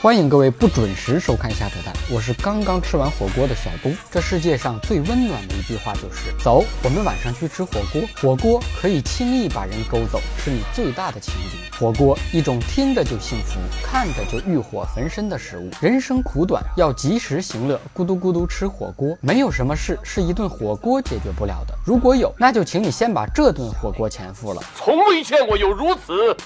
[0.00, 3.92] 欢迎各位不准时收看下扯蛋，我是刚刚吃完火锅的小东。
[4.12, 8.00] 这世界上最温暖的一句话就是：走，我们晚上去吃火锅。
[8.20, 11.58] 火锅可以轻易把人勾走，是你最大的情敌。
[11.76, 15.68] 火锅一种听着就幸福，看着就欲火焚身的食物。
[15.80, 17.80] 人生苦短，要及时行乐。
[17.92, 21.74] 咕嘟咕嘟吃火锅，没有什么事是一顿火锅解决不了的。
[21.84, 24.62] 如果有，那就请你先把这顿火锅钱付了。
[24.76, 26.36] 从未见过有如此。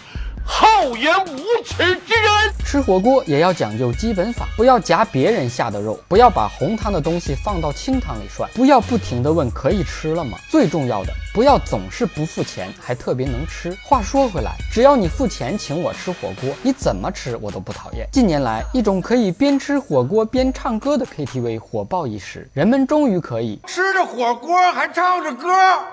[0.45, 10.39] 厚颜无耻之人，吃火锅也要讲究基本法，不要夹别人下的肉，不要把红汤的东西放到清汤里涮，不要不停的问可以吃了吗？
[10.51, 13.77] 最重要的，不要总是不付钱还特别能吃。
[13.83, 18.07] 话说回来，只要你付钱请我吃火锅，你怎么吃我都不讨厌。
[18.13, 25.49] 近年来，一种可以边吃火锅边唱歌的 KTV 火爆一时，人们终于可以吃着火锅还唱着歌。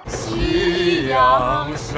[0.07, 1.97] 夕阳山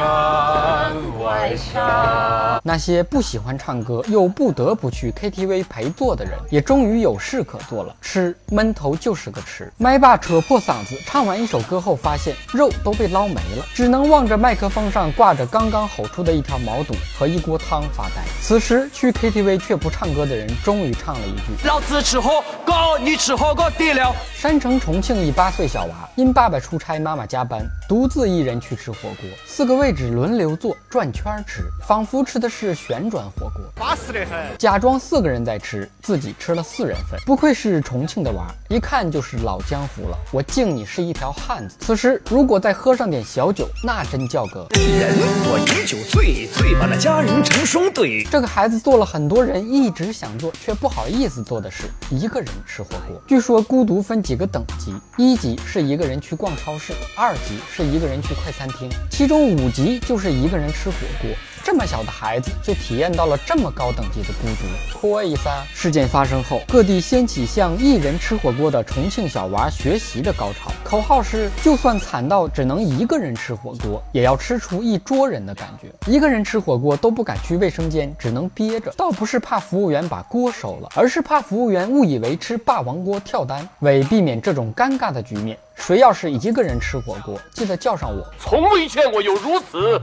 [1.42, 2.62] 外山。
[2.64, 7.96] 那些不喜欢唱歌又不得不去 KTV 陪坐的人，也终于有事可做了。
[8.00, 18.22] 吃闷头就是个吃，麦霸扯破嗓子唱完一首歌后，发现肉都被捞没了，只能望着麦克风上挂着刚刚吼出的一条毛肚和一锅汤发呆。
[18.42, 32.22] 此时去 KTV 却不唱歌的人，终于唱了一句：“老子吃火锅，你吃火锅底料。”山城重庆一八岁小娃，因爸爸出差，妈妈加班，独自一人去吃火锅，四个位置轮流坐，转圈吃，仿佛。
[32.32, 34.58] 吃的是旋转火锅，巴适的很。
[34.58, 37.20] 假装四个人在吃，自己吃了四人份。
[37.26, 40.18] 不愧是重庆的娃，一看就是老江湖了。
[40.32, 41.76] 我敬你是一条汉子。
[41.82, 45.14] 此时如果再喝上点小酒，那真叫个人
[45.46, 48.24] 我饮酒醉，醉把那佳人成双对。
[48.32, 53.22] 这个孩子做了很多人一直想做却不好意思做的事，一个人吃火锅。
[53.28, 61.30] 据说孤独分几个等级，一级是一个人去逛超市，二级是一个人去快餐厅，其中五级就是一个人吃火锅。
[61.64, 65.64] 这么小的孩子就体验到了这么高等级的孤独，可以噻！
[65.74, 75.88] 事件发生后，各地掀起向一人吃火锅的重庆小娃学习的高潮，口号是：就算惨到只能一个人吃火锅，也要吃出一桌人的感觉。
[76.12, 83.68] 一个人吃火锅都不敢去卫生间，只能憋着，倒不是怕服务员把锅收了，而是怕服务员误以为吃霸王锅跳单。
[83.80, 88.26] 为避免这种尴尬的局面，谁要是一个人吃火锅，记得叫上我。
[88.40, 90.00] 从未见过有如此。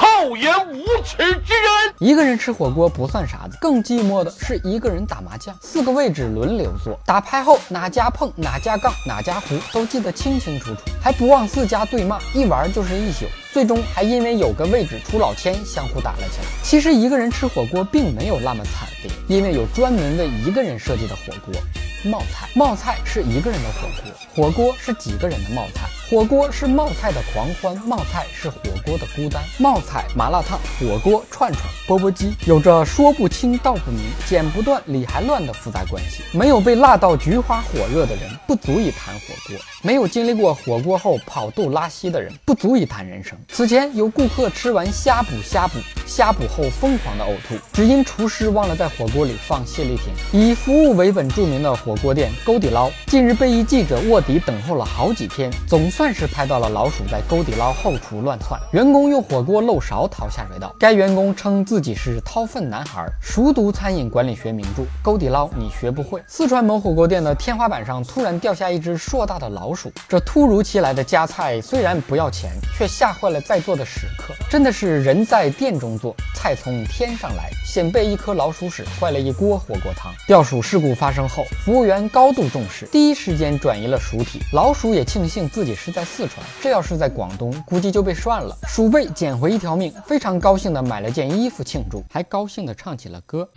[0.00, 16.46] 厚颜无耻之人，一个人吃火锅不算啥子，更寂寞的是一个人打麻将，四个位置轮流坐，打牌后哪家碰哪家杠哪家胡都记得清清楚楚，还不忘四家对骂，一玩就是一宿，最终还因为有个位置出老千，相互打了起来。
[16.62, 21.54] 其实一个人吃火锅并没有那么惨烈，因为有专门为一个人设计的火锅。
[22.02, 23.86] 冒菜，冒菜是一个人的火
[24.34, 25.82] 锅，火锅是几个人的冒菜。
[26.10, 29.40] 火锅是冒菜的狂欢，冒菜是火锅的孤单。
[29.58, 36.24] 冒菜、麻辣烫、火锅、串串、钵钵鸡，有着说不清道不明、剪不断理还乱的复杂关系。
[36.32, 43.38] 没有被辣到菊花火热的人，不足以谈火锅；没有经历过火锅后跑肚拉稀的人，不足以谈人生。
[43.48, 45.78] 此前有顾客吃完呷哺呷哺
[46.08, 50.12] 呷哺后疯狂的呕吐，只因厨师忘了在火锅里放泻立停。
[50.32, 56.10] 以服务为本著名的火锅店沟底捞，近日被一记者卧底等候了好几天，总算算。
[56.20, 60.74] 是拍到了老鼠在沟底捞后厨乱窜，员工用火锅漏勺逃下水道。
[60.78, 64.82] 该员工称自己是掏粪男孩，熟读餐饮管理学名著。
[65.02, 66.22] 沟底捞你学不会。
[66.26, 74.34] 四川某火锅店的天花板上突然掉下一只硕大的老鼠，这突如其来的加菜虽然不要钱，却吓坏了在座的食客。
[74.50, 80.12] 真的是人在店中坐，菜从天上来，先被一颗老鼠屎坏了一锅火锅汤。
[80.26, 84.40] 掉鼠事故发生后，服务员高度重视，第一时间转移了鼠体。
[84.54, 85.90] 老鼠也庆幸自己是。
[85.90, 88.56] 在四川，这要是在广东，估计就被涮了。
[88.68, 93.48] 鼠辈捡回一条命，非常高兴的买了件衣服庆祝，还高兴的唱起了歌。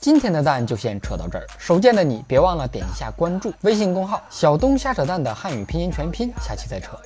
[0.00, 6.98] 今天的蛋就先扯到这儿，手贱的你别忘了点一下关注，微信公号小东瞎扯蛋的汉语拼音全拼，下期再扯。